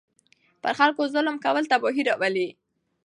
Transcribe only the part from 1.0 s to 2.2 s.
ظلم کول تباهي